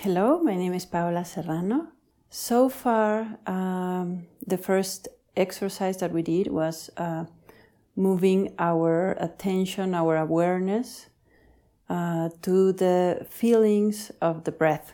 Hello, 0.00 0.42
my 0.42 0.54
name 0.54 0.74
is 0.74 0.84
Paola 0.84 1.24
Serrano. 1.24 1.86
So 2.28 2.68
far, 2.68 3.38
um, 3.46 4.26
the 4.46 4.58
first 4.58 5.08
exercise 5.34 5.96
that 5.96 6.12
we 6.12 6.20
did 6.20 6.48
was 6.48 6.90
uh, 6.98 7.24
moving 7.96 8.52
our 8.58 9.16
attention, 9.18 9.94
our 9.94 10.18
awareness 10.18 11.06
uh, 11.88 12.28
to 12.42 12.74
the 12.74 13.26
feelings 13.30 14.12
of 14.20 14.44
the 14.44 14.52
breath 14.52 14.92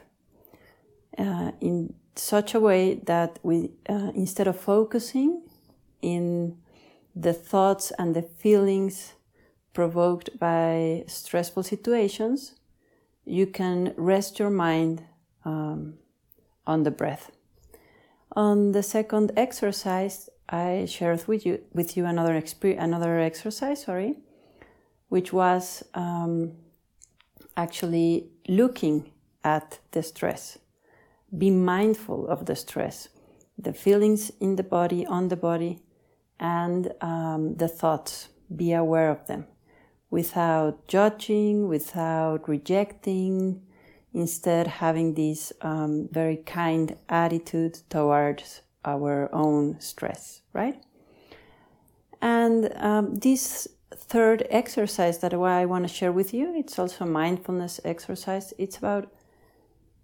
uh, 1.19 1.51
in 1.61 1.95
such 2.15 2.55
a 2.55 2.61
way 2.61 2.95
that 2.95 3.41
we, 3.43 3.73
uh, 3.89 4.13
instead 4.15 4.47
of 4.47 4.57
focusing 4.57 5.43
in 6.01 6.57
the 7.17 7.33
thoughts 7.33 7.91
and 7.99 8.15
the 8.15 8.23
feelings 8.23 9.15
provoked 9.75 10.39
by 10.39 11.03
stressful 11.09 11.65
situations, 11.65 12.55
you 13.25 13.47
can 13.47 13.95
rest 13.97 14.39
your 14.39 14.51
mind 14.51 15.05
um, 15.45 15.95
on 16.67 16.83
the 16.83 16.91
breath. 16.91 17.31
On 18.35 18.73
the 18.73 18.83
second 18.83 19.33
exercise, 19.37 20.29
I 20.49 20.87
shared 20.87 21.27
with 21.27 21.47
you 21.47 21.61
with 21.73 21.97
you 21.97 22.07
another 22.07 22.41
another 22.63 23.19
exercise, 23.19 23.85
sorry, 23.85 24.17
which 25.09 25.33
was 25.33 25.83
um, 25.95 26.53
actually 27.57 28.31
looking 28.49 29.13
at 29.45 29.79
the 29.93 30.03
stress. 30.03 30.59
Be 31.37 31.51
mindful 31.51 32.27
of 32.29 32.47
the 32.47 32.57
stress, 32.57 33.09
the 33.59 33.73
feelings 33.73 34.31
in 34.41 34.57
the 34.57 34.63
body, 34.63 35.07
on 35.07 35.29
the 35.29 35.37
body, 35.37 35.81
and 36.39 36.93
um, 37.01 37.57
the 37.57 37.69
thoughts. 37.69 38.29
Be 38.55 38.73
aware 38.73 39.11
of 39.11 39.27
them 39.29 39.47
without 40.13 40.87
judging, 40.87 41.67
without 41.67 42.47
rejecting, 42.47 43.63
instead 44.13 44.67
having 44.67 45.15
this 45.15 45.55
um, 45.63 46.07
very 46.13 46.37
kind 46.37 46.95
attitude 47.09 47.79
towards 47.89 48.61
our 48.85 49.35
own 49.35 49.81
stress, 49.81 50.43
right? 50.53 50.79
And 52.21 52.71
um, 52.77 53.15
this 53.15 53.67
third 53.95 54.47
exercise 54.51 55.19
that 55.21 55.33
I 55.33 55.65
want 55.65 55.89
to 55.89 55.93
share 55.93 56.13
with 56.13 56.35
you, 56.35 56.55
it's 56.55 56.79
also 56.79 57.05
a 57.05 57.09
mindfulness 57.09 57.81
exercise. 57.83 58.53
It's 58.59 58.77
about 58.77 59.11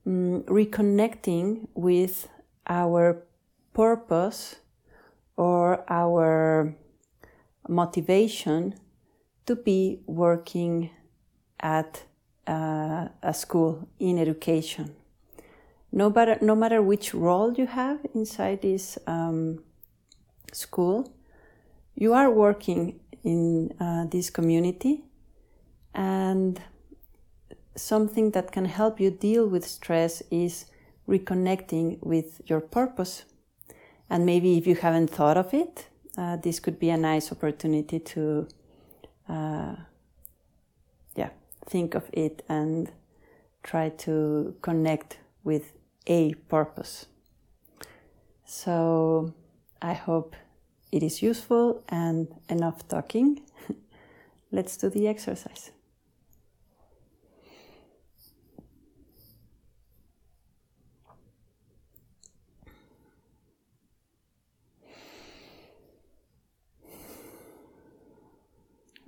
um, 0.06 0.42
reconnecting 0.44 1.68
with 1.74 2.28
our 2.66 3.26
purpose 3.74 4.56
or 5.36 5.84
our 5.92 6.74
motivation 7.68 8.74
to 9.48 9.56
be 9.56 10.00
working 10.06 10.90
at 11.58 12.04
uh, 12.46 13.08
a 13.22 13.32
school 13.32 13.88
in 13.98 14.18
education. 14.18 14.94
No 15.90 16.10
matter, 16.10 16.36
no 16.42 16.54
matter 16.54 16.82
which 16.82 17.14
role 17.14 17.54
you 17.54 17.66
have 17.66 17.98
inside 18.14 18.60
this 18.60 18.98
um, 19.06 19.64
school, 20.52 21.14
you 21.94 22.12
are 22.12 22.30
working 22.30 23.00
in 23.24 23.72
uh, 23.80 24.04
this 24.10 24.28
community 24.28 25.04
and 25.94 26.60
something 27.74 28.32
that 28.32 28.52
can 28.52 28.66
help 28.66 29.00
you 29.00 29.10
deal 29.10 29.46
with 29.46 29.64
stress 29.66 30.22
is 30.30 30.66
reconnecting 31.08 31.98
with 32.02 32.42
your 32.44 32.60
purpose. 32.60 33.24
And 34.10 34.26
maybe 34.26 34.58
if 34.58 34.66
you 34.66 34.74
haven't 34.74 35.08
thought 35.08 35.38
of 35.38 35.54
it, 35.54 35.88
uh, 36.18 36.36
this 36.36 36.60
could 36.60 36.78
be 36.78 36.90
a 36.90 36.98
nice 36.98 37.32
opportunity 37.32 37.98
to 37.98 38.46
uh, 39.28 39.76
yeah, 41.16 41.30
think 41.66 41.94
of 41.94 42.04
it 42.12 42.44
and 42.48 42.90
try 43.62 43.90
to 43.90 44.54
connect 44.62 45.18
with 45.44 45.72
a 46.06 46.34
purpose. 46.48 47.06
So 48.44 49.34
I 49.82 49.92
hope 49.92 50.34
it 50.90 51.02
is 51.02 51.22
useful 51.22 51.82
and 51.88 52.28
enough 52.48 52.88
talking. 52.88 53.42
Let's 54.52 54.76
do 54.76 54.88
the 54.88 55.06
exercise. 55.06 55.70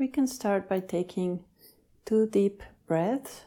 We 0.00 0.08
can 0.08 0.26
start 0.26 0.66
by 0.66 0.80
taking 0.80 1.44
two 2.06 2.26
deep 2.26 2.62
breaths. 2.86 3.42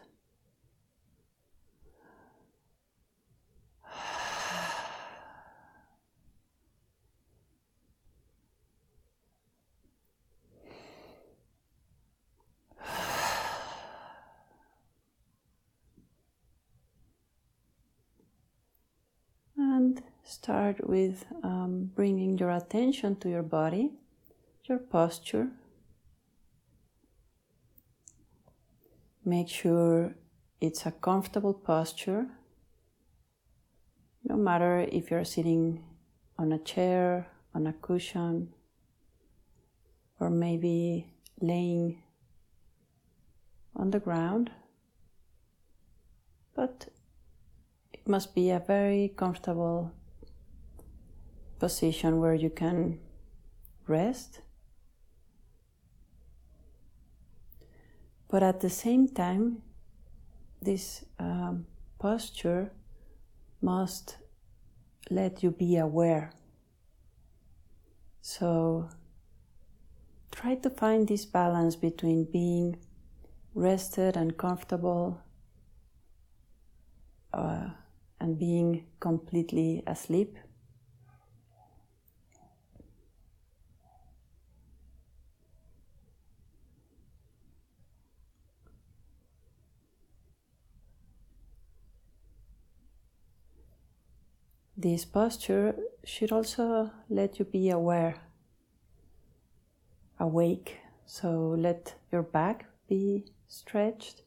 And 19.58 20.04
start 20.24 20.88
with 20.88 21.26
um, 21.42 21.90
bringing 21.96 22.38
your 22.38 22.52
attention 22.52 23.16
to 23.22 23.30
your 23.30 23.42
body, 23.42 23.94
your 24.66 24.78
posture. 24.78 25.50
Make 29.26 29.48
sure 29.48 30.16
it's 30.60 30.86
a 30.86 30.92
comfortable 30.92 31.54
posture. 31.54 32.28
No 34.26 34.36
matter 34.36 34.80
if 34.92 35.10
you're 35.10 35.24
sitting 35.24 35.84
on 36.38 36.52
a 36.52 36.60
chair, 36.60 37.28
on 37.56 37.66
a 37.68 37.74
cushion, 37.74 38.54
or 40.20 40.30
maybe 40.30 41.14
laying 41.40 42.04
on 43.76 43.92
the 43.92 44.00
ground, 44.00 44.52
but 46.56 46.88
it 47.94 48.08
must 48.08 48.36
be 48.36 48.50
a 48.50 48.60
very 48.60 49.14
comfortable 49.16 49.92
position 51.60 52.20
where 52.20 52.34
you 52.34 52.50
can 52.50 53.00
rest 53.88 54.42
But 58.34 58.42
at 58.42 58.62
the 58.62 58.70
same 58.72 59.10
time, 59.10 59.62
this 60.60 61.06
um, 61.20 61.68
posture 62.00 62.72
must 63.62 64.18
let 65.12 65.44
you 65.44 65.52
be 65.52 65.78
aware. 65.78 66.32
So 68.22 68.90
try 70.32 70.56
to 70.56 70.70
find 70.72 71.08
this 71.08 71.26
balance 71.26 71.76
between 71.76 72.24
being 72.24 72.78
rested 73.54 74.18
and 74.18 74.36
comfortable 74.36 75.22
uh, 77.34 77.70
and 78.20 78.40
being 78.40 78.88
completely 79.00 79.84
asleep. 79.86 80.40
This 94.84 95.06
posture 95.06 95.78
should 96.04 96.34
also 96.34 96.92
let 97.10 97.40
you 97.40 97.46
be 97.46 97.70
aware, 97.70 98.18
awake. 100.20 100.80
So 101.06 101.56
let 101.58 101.96
your 102.12 102.22
back 102.22 102.66
be 102.90 103.24
stretched. 103.48 104.24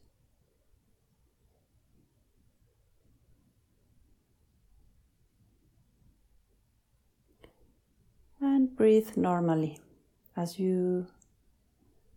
And 8.40 8.74
breathe 8.74 9.14
normally 9.14 9.78
as 10.38 10.58
you 10.58 11.06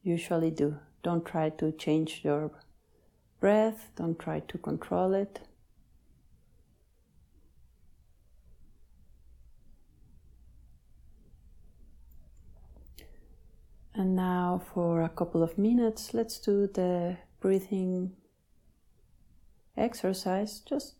usually 0.02 0.52
do. 0.52 0.78
Don't 1.04 1.26
try 1.26 1.50
to 1.50 1.74
change 1.74 2.22
your 2.24 2.52
breath, 3.42 3.92
don't 3.98 4.18
try 4.18 4.40
to 4.40 4.58
control 4.58 5.14
it. 5.14 5.42
And 14.00 14.16
now, 14.50 14.58
for 14.74 15.04
a 15.04 15.10
couple 15.10 15.44
of 15.44 15.60
minutes, 15.60 16.14
let's 16.14 16.40
do 16.40 16.66
the 16.66 17.18
breathing 17.40 18.14
exercise. 19.78 20.62
Just 20.62 20.96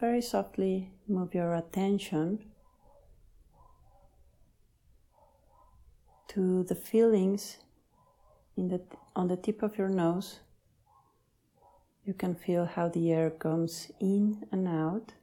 very 0.00 0.20
softly 0.20 0.90
move 1.06 1.34
your 1.34 1.54
attention 1.54 2.40
to 6.26 6.64
the 6.64 6.74
feelings 6.74 7.58
in 8.56 8.68
the, 8.68 8.80
on 9.14 9.28
the 9.28 9.36
tip 9.36 9.62
of 9.62 9.78
your 9.78 9.88
nose 9.88 10.40
You 12.04 12.14
can 12.14 12.34
feel 12.34 12.66
how 12.66 12.88
the 12.88 13.12
air 13.12 13.30
comes 13.30 13.92
in 14.00 14.44
and 14.52 14.66
out. 14.68 15.14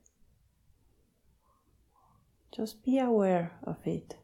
Just 2.55 2.83
be 2.83 2.97
aware 2.97 3.51
of 3.63 3.77
it. 3.85 4.15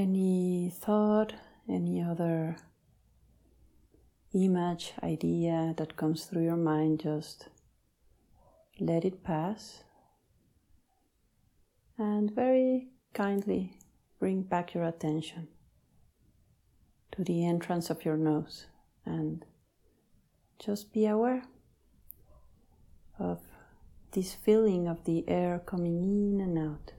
Any 0.00 0.72
thought, 0.74 1.34
any 1.68 2.02
other 2.02 2.56
image, 4.32 4.94
idea 5.02 5.74
that 5.76 5.98
comes 5.98 6.24
through 6.24 6.44
your 6.44 6.56
mind, 6.56 7.00
just 7.00 7.50
let 8.80 9.04
it 9.04 9.22
pass. 9.22 9.84
And 11.98 12.34
very 12.34 12.88
kindly 13.12 13.76
bring 14.18 14.40
back 14.40 14.72
your 14.72 14.84
attention 14.84 15.48
to 17.12 17.22
the 17.22 17.44
entrance 17.44 17.90
of 17.90 18.02
your 18.02 18.16
nose 18.16 18.68
and 19.04 19.44
just 20.58 20.94
be 20.94 21.04
aware 21.04 21.42
of 23.18 23.42
this 24.12 24.32
feeling 24.32 24.88
of 24.88 25.04
the 25.04 25.28
air 25.28 25.58
coming 25.58 26.02
in 26.02 26.40
and 26.40 26.56
out. 26.58 26.92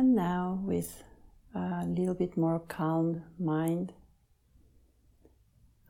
And 0.00 0.14
now, 0.14 0.62
with 0.64 1.04
a 1.54 1.84
little 1.84 2.14
bit 2.14 2.34
more 2.34 2.58
calm 2.58 3.22
mind, 3.38 3.92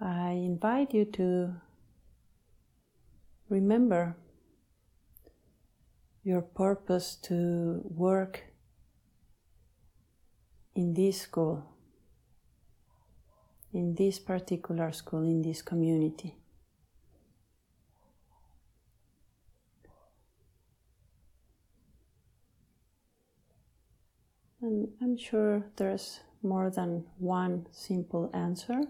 I 0.01 0.31
invite 0.31 0.93
you 0.93 1.05
to 1.13 1.55
remember 3.49 4.17
your 6.25 6.43
purpose 6.43 7.15
to 7.29 7.83
work 7.85 8.43
in 10.75 10.93
this 10.95 11.21
school, 11.21 11.65
in 13.73 13.95
this 13.95 14.19
particular 14.19 14.91
school, 14.91 15.23
in 15.23 15.43
this 15.43 15.63
community. 15.63 16.35
And 24.63 24.89
I'm 25.11 25.17
sure 25.17 25.65
there's 25.75 26.21
more 26.41 26.71
than 26.71 27.05
one 27.19 27.67
simple 27.73 28.31
answer. 28.33 28.83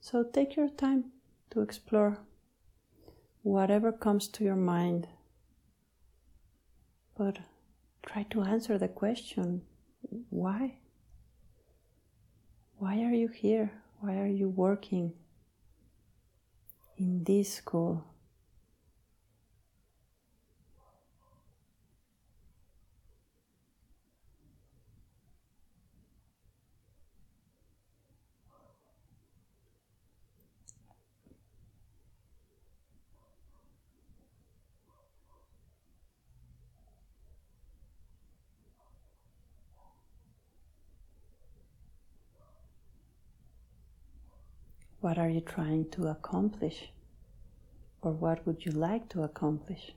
So 0.00 0.24
take 0.24 0.56
your 0.56 0.70
time 0.70 1.12
to 1.50 1.60
explore 1.60 2.20
whatever 3.42 3.92
comes 3.92 4.28
to 4.28 4.44
your 4.44 4.56
mind. 4.56 5.06
But 7.18 7.40
try 8.02 8.22
to 8.30 8.40
answer 8.40 8.78
the 8.78 8.88
question 8.88 9.60
why? 10.30 10.78
Why 12.78 13.02
are 13.02 13.12
you 13.12 13.28
here? 13.28 13.70
Why 14.00 14.16
are 14.16 14.26
you 14.40 14.48
working 14.48 15.12
in 16.96 17.24
this 17.24 17.52
school? 17.52 18.06
What 45.00 45.16
are 45.16 45.28
you 45.28 45.40
trying 45.40 45.90
to 45.90 46.08
accomplish? 46.08 46.90
Or 48.02 48.10
what 48.10 48.44
would 48.44 48.66
you 48.66 48.72
like 48.72 49.08
to 49.10 49.22
accomplish? 49.22 49.92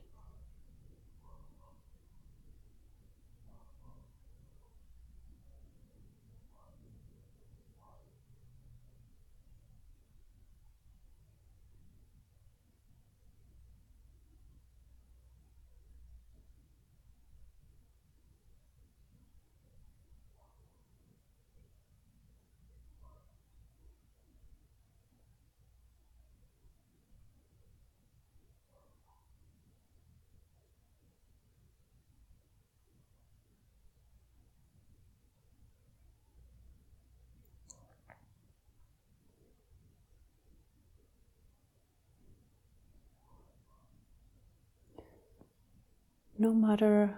No 46.42 46.52
matter 46.52 47.16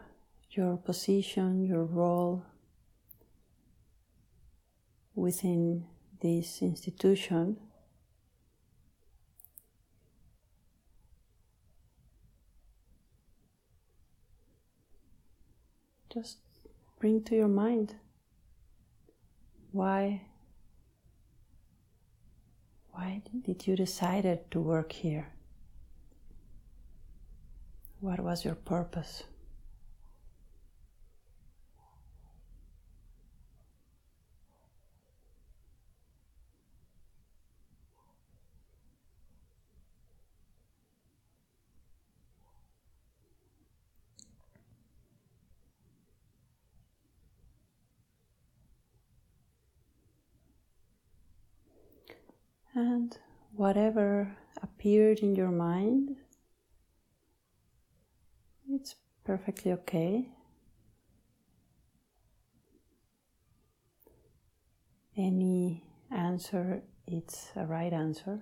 your 0.51 0.77
position, 0.77 1.65
your 1.65 1.83
role 1.83 2.45
within 5.15 5.87
this 6.21 6.61
institution, 6.61 7.57
just 16.13 16.37
bring 17.01 17.23
to 17.25 17.35
your 17.35 17.49
mind 17.49 17.97
why 19.73 20.21
why 22.91 23.23
did 23.43 23.67
you 23.67 23.75
decided 23.75 24.39
to 24.51 24.61
work 24.61 24.93
here 24.93 25.34
what 28.05 28.21
was 28.21 28.45
your 28.45 28.55
purpose? 28.55 29.25
and 52.75 53.17
whatever 53.55 54.37
appeared 54.61 55.21
in 55.21 55.35
your 55.37 55.51
mind 55.51 56.17
it's 58.75 58.97
perfectly 59.25 59.73
okay. 59.73 60.29
Any 65.17 65.85
answer, 66.11 66.83
it's 67.07 67.51
a 67.55 67.65
right 67.65 67.93
answer. 67.93 68.41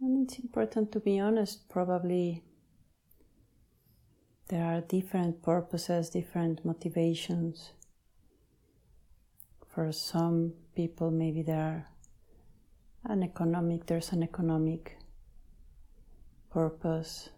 And 0.00 0.24
it's 0.28 0.38
important 0.38 0.92
to 0.92 1.00
be 1.00 1.18
honest, 1.18 1.68
probably 1.68 2.44
there 4.48 4.64
are 4.64 4.80
different 4.82 5.42
purposes, 5.42 6.10
different 6.10 6.64
motivations. 6.64 7.72
For 9.66 9.90
some 9.92 10.54
people, 10.76 11.10
maybe 11.10 11.42
there 11.42 11.60
are 11.60 11.88
an 13.12 13.22
economic, 13.22 13.86
there's 13.86 14.12
an 14.12 14.22
economic 14.22 14.97
purpose 16.50 17.28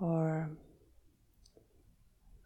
or 0.00 0.50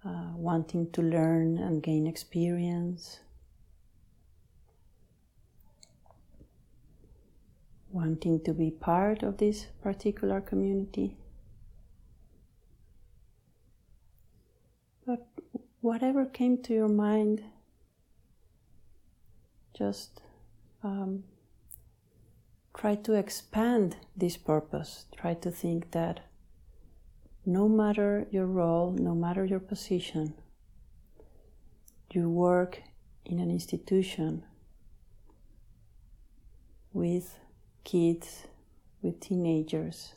uh, 0.05 0.33
wanting 0.35 0.91
to 0.93 1.03
learn 1.03 1.59
and 1.59 1.83
gain 1.83 2.07
experience, 2.07 3.21
wanting 7.91 8.43
to 8.43 8.53
be 8.53 8.71
part 8.71 9.23
of 9.23 9.39
this 9.39 9.67
particular 9.83 10.41
community. 10.41 11.17
But 15.07 15.27
whatever 15.81 16.25
came 16.25 16.63
to 16.63 16.75
your 16.75 16.89
mind, 16.89 17.43
just 19.75 20.21
um, 20.83 21.25
try 22.85 22.95
to 22.95 23.15
expand 23.15 23.97
this 24.15 24.37
purpose. 24.37 25.07
Try 25.17 25.33
to 25.33 25.51
think 25.51 25.93
that 25.93 26.21
no 27.47 27.67
matter 27.67 28.27
your 28.31 28.45
role, 28.45 28.91
no 28.93 29.15
matter 29.15 29.43
your 29.43 29.59
position, 29.59 30.35
you 32.13 32.29
work 32.29 32.83
in 33.25 33.39
an 33.39 33.51
institution 33.51 34.45
with 36.93 37.39
kids, 37.85 38.43
with 39.01 39.19
teenagers, 39.19 40.13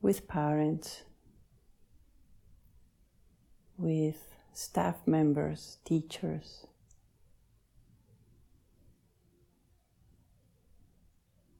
with 0.00 0.28
parents, 0.28 1.02
with 3.76 4.36
staff 4.52 5.04
members, 5.04 5.78
teachers. 5.84 6.64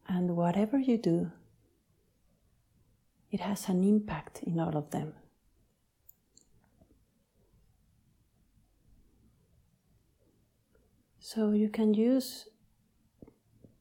And 0.09 0.37
whatever 0.37 0.79
you 0.79 0.97
do, 0.97 1.31
it 3.31 3.41
has 3.41 3.69
an 3.69 3.85
impact 3.85 4.43
in 4.43 4.59
all 4.59 4.77
of 4.77 4.91
them. 4.91 5.13
So 11.21 11.51
you 11.51 11.69
can 11.69 11.93
use 11.93 12.49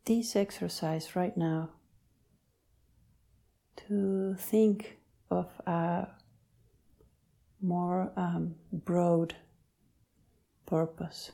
this 0.03 0.35
exercise 0.35 1.15
right 1.15 1.35
now 1.37 1.69
to 3.87 4.35
think 4.37 4.97
of 5.31 5.47
a 5.65 6.07
more 7.61 8.11
um, 8.17 8.55
broad 8.73 9.35
purpose. 10.65 11.31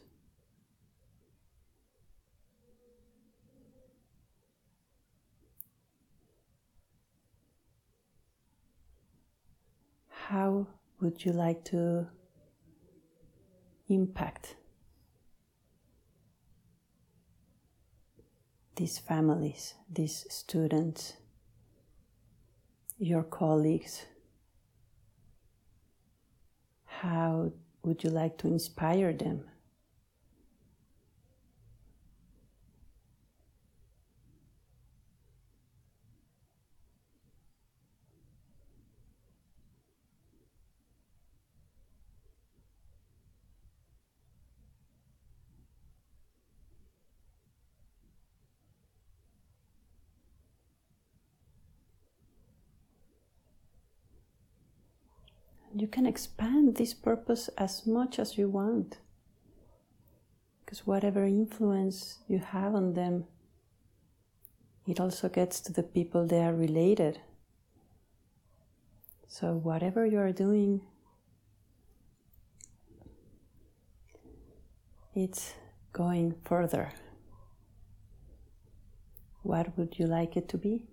How 10.33 10.65
would 10.99 11.23
you 11.23 11.31
like 11.31 11.63
to 11.65 12.07
impact 13.87 14.55
these 18.75 18.97
families, 18.97 19.75
these 19.87 20.25
students, 20.31 21.13
your 22.97 23.21
colleagues? 23.21 24.07
How 26.85 27.51
would 27.83 28.03
you 28.03 28.09
like 28.09 28.39
to 28.39 28.47
inspire 28.47 29.13
them? 29.13 29.45
You 55.75 55.87
can 55.87 56.05
expand 56.05 56.75
this 56.75 56.93
purpose 56.93 57.49
as 57.57 57.87
much 57.87 58.19
as 58.19 58.37
you 58.37 58.47
want. 58.47 58.97
Because 60.63 60.85
whatever 60.85 61.25
influence 61.25 62.19
you 62.27 62.39
have 62.39 62.75
on 62.75 62.93
them, 62.93 63.25
it 64.85 64.99
also 64.99 65.29
gets 65.29 65.61
to 65.61 65.73
the 65.73 65.83
people 65.83 66.27
they 66.27 66.43
are 66.43 66.53
related. 66.53 67.19
So, 69.27 69.53
whatever 69.53 70.05
you 70.05 70.19
are 70.19 70.31
doing, 70.31 70.81
it's 75.15 75.55
going 75.91 76.35
further. 76.43 76.93
What 79.41 79.77
would 79.77 79.97
you 79.97 80.05
like 80.05 80.37
it 80.37 80.47
to 80.49 80.57
be? 80.57 80.87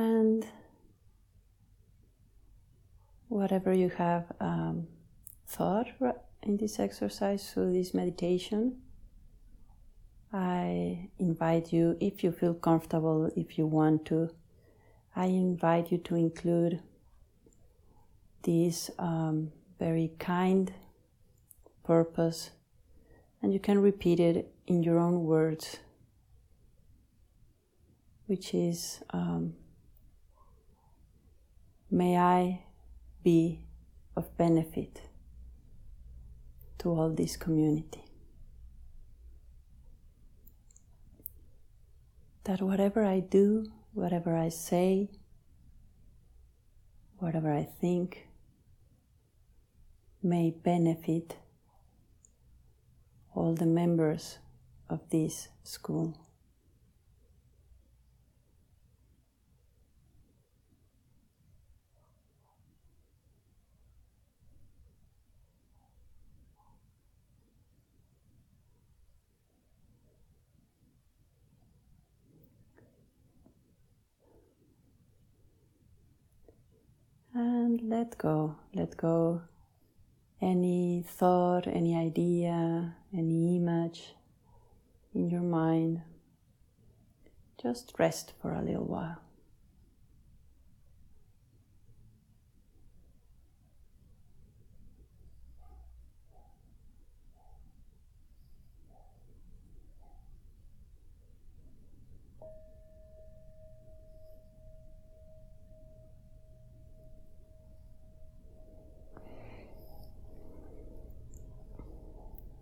And 0.00 0.46
whatever 3.28 3.70
you 3.74 3.90
have 3.90 4.32
um, 4.40 4.88
thought 5.46 5.88
in 6.42 6.56
this 6.56 6.80
exercise, 6.80 7.52
through 7.52 7.74
this 7.74 7.92
meditation, 7.92 8.78
I 10.32 11.10
invite 11.18 11.70
you, 11.70 11.98
if 12.00 12.24
you 12.24 12.32
feel 12.32 12.54
comfortable, 12.54 13.30
if 13.36 13.58
you 13.58 13.66
want 13.66 14.06
to, 14.06 14.30
I 15.14 15.26
invite 15.26 15.92
you 15.92 15.98
to 15.98 16.14
include 16.14 16.80
this 18.42 18.90
um, 18.98 19.52
very 19.78 20.12
kind 20.18 20.72
purpose, 21.84 22.52
and 23.42 23.52
you 23.52 23.60
can 23.60 23.78
repeat 23.78 24.18
it 24.18 24.50
in 24.66 24.82
your 24.82 24.98
own 24.98 25.24
words, 25.24 25.76
which 28.24 28.54
is 28.54 29.02
um, 29.10 29.52
May 31.90 32.16
I 32.16 32.62
be 33.24 33.66
of 34.16 34.36
benefit 34.36 35.00
to 36.78 36.90
all 36.90 37.10
this 37.10 37.36
community. 37.36 38.04
That 42.44 42.62
whatever 42.62 43.04
I 43.04 43.18
do, 43.18 43.72
whatever 43.92 44.36
I 44.36 44.50
say, 44.50 45.10
whatever 47.18 47.52
I 47.52 47.64
think, 47.64 48.28
may 50.22 50.50
benefit 50.50 51.36
all 53.34 53.54
the 53.54 53.66
members 53.66 54.38
of 54.88 55.00
this 55.10 55.48
school. 55.64 56.29
And 77.42 77.80
let 77.88 78.18
go, 78.18 78.56
let 78.74 78.98
go 78.98 79.40
any 80.42 81.02
thought, 81.06 81.66
any 81.66 81.96
idea, 81.96 82.94
any 83.16 83.56
image 83.56 84.12
in 85.14 85.30
your 85.30 85.40
mind. 85.40 86.02
Just 87.62 87.94
rest 87.98 88.34
for 88.42 88.52
a 88.52 88.60
little 88.60 88.84
while. 88.84 89.22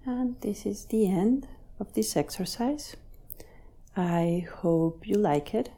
And 0.06 0.27
this 0.40 0.66
is 0.66 0.86
the 0.86 1.06
end 1.06 1.46
of 1.80 1.92
this 1.94 2.16
exercise. 2.16 2.96
I 3.96 4.46
hope 4.62 5.06
you 5.06 5.16
like 5.16 5.54
it. 5.54 5.70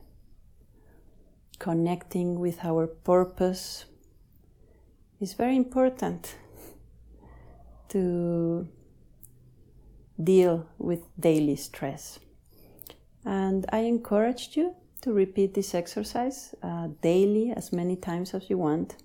Connecting 1.59 2.39
with 2.39 2.65
our 2.65 2.87
purpose 2.87 3.85
is 5.21 5.35
very 5.35 5.57
important 5.57 6.37
to 7.89 8.69
deal 10.23 10.67
with 10.79 11.01
daily 11.19 11.57
stress. 11.57 12.19
And 13.25 13.67
I 13.73 13.81
encouraged 13.81 14.57
you 14.57 14.75
to 15.03 15.13
repeat 15.13 15.55
this 15.55 15.75
exercise 15.75 16.55
uh, 16.63 16.89
daily 17.01 17.53
as 17.53 17.73
many 17.73 17.97
times 17.97 18.35
as 18.35 18.51
you 18.51 18.59
want. 18.59 18.97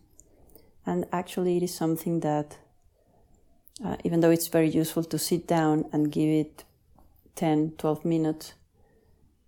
And 0.85 1.05
actually, 1.11 1.57
it 1.57 1.63
is 1.63 1.73
something 1.73 2.19
that 2.19 2.57
uh, 3.83 3.97
even 4.03 4.19
though 4.19 4.31
it's 4.31 4.47
very 4.47 4.69
useful 4.69 5.03
to 5.03 5.17
sit 5.17 5.47
down 5.47 5.85
and 5.91 6.11
give 6.11 6.29
it 6.29 6.63
10 7.35 7.73
12 7.77 8.05
minutes 8.05 8.53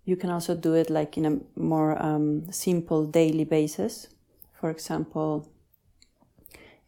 you 0.04 0.16
can 0.16 0.30
also 0.30 0.54
do 0.54 0.74
it 0.74 0.88
like 0.90 1.18
in 1.18 1.26
a 1.26 1.38
more 1.54 2.02
um, 2.02 2.50
simple 2.50 3.04
daily 3.04 3.44
basis. 3.44 4.08
For 4.54 4.70
example 4.70 5.46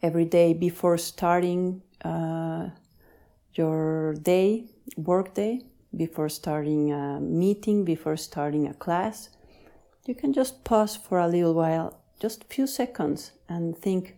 every 0.02 0.24
day 0.24 0.54
before 0.54 0.96
starting 0.96 1.82
uh, 2.04 2.70
your 3.54 4.14
day 4.14 4.64
work 4.96 5.34
day 5.34 5.60
before 5.94 6.28
starting 6.28 6.92
a 6.92 7.20
meeting 7.20 7.84
before 7.84 8.16
starting 8.16 8.66
a 8.66 8.74
class 8.74 9.28
you 10.06 10.14
can 10.14 10.32
just 10.32 10.64
pause 10.64 10.96
for 10.96 11.18
a 11.18 11.28
little 11.28 11.52
while 11.52 12.00
just 12.18 12.44
a 12.44 12.46
few 12.46 12.66
seconds 12.66 13.32
and 13.48 13.76
think 13.76 14.16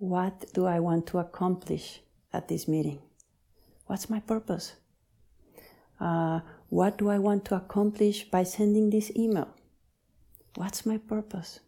what 0.00 0.46
do 0.54 0.64
I 0.64 0.80
want 0.80 1.06
to 1.08 1.18
accomplish 1.18 2.00
at 2.32 2.48
this 2.48 2.66
meeting? 2.66 3.00
What's 3.84 4.08
my 4.08 4.18
purpose? 4.20 4.72
Uh, 6.00 6.40
what 6.70 6.96
do 6.96 7.10
I 7.10 7.18
want 7.18 7.44
to 7.46 7.56
accomplish 7.56 8.24
by 8.24 8.44
sending 8.44 8.88
this 8.88 9.14
email? 9.14 9.48
What's 10.56 10.86
my 10.86 10.96
purpose? 10.96 11.60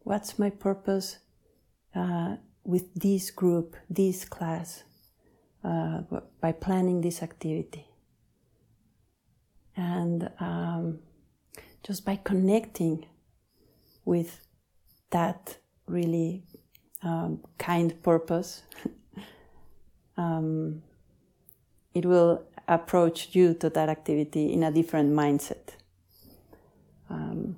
What's 0.00 0.40
my 0.40 0.50
purpose 0.50 1.18
uh, 1.94 2.36
with 2.64 2.92
this 2.94 3.30
group, 3.30 3.76
this 3.88 4.24
class, 4.24 4.82
uh, 5.62 6.00
by 6.40 6.50
planning 6.50 7.00
this 7.00 7.22
activity? 7.22 7.86
And 9.76 10.30
um, 10.40 10.98
just 11.84 12.04
by 12.04 12.16
connecting 12.16 13.06
with 14.04 14.40
that 15.10 15.58
really 15.86 16.42
um, 17.02 17.40
kind 17.58 18.00
purpose, 18.02 18.62
um, 20.16 20.82
it 21.94 22.04
will 22.04 22.44
approach 22.66 23.34
you 23.34 23.54
to 23.54 23.70
that 23.70 23.88
activity 23.88 24.52
in 24.52 24.62
a 24.62 24.70
different 24.70 25.12
mindset. 25.12 25.76
Um, 27.08 27.56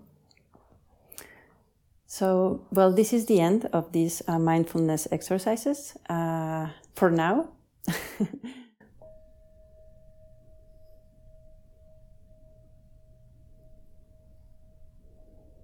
so, 2.07 2.67
well, 2.71 2.93
this 2.93 3.13
is 3.13 3.27
the 3.27 3.41
end 3.41 3.67
of 3.73 3.93
these 3.93 4.23
uh, 4.27 4.39
mindfulness 4.39 5.07
exercises 5.11 5.97
uh, 6.09 6.69
for 6.95 7.11
now. 7.11 7.49